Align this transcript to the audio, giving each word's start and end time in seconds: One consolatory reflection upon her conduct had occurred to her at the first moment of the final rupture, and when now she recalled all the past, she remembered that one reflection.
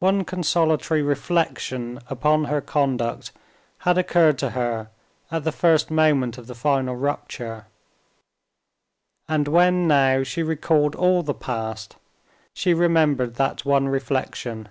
One 0.00 0.26
consolatory 0.26 1.00
reflection 1.00 1.98
upon 2.10 2.44
her 2.44 2.60
conduct 2.60 3.32
had 3.78 3.96
occurred 3.96 4.36
to 4.40 4.50
her 4.50 4.90
at 5.30 5.44
the 5.44 5.50
first 5.50 5.90
moment 5.90 6.36
of 6.36 6.46
the 6.46 6.54
final 6.54 6.94
rupture, 6.94 7.64
and 9.28 9.48
when 9.48 9.88
now 9.88 10.24
she 10.24 10.42
recalled 10.42 10.94
all 10.94 11.22
the 11.22 11.32
past, 11.32 11.96
she 12.52 12.74
remembered 12.74 13.36
that 13.36 13.64
one 13.64 13.88
reflection. 13.88 14.68